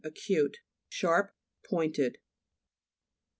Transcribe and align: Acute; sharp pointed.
Acute; 0.03 0.57
sharp 0.89 1.31
pointed. 1.63 2.17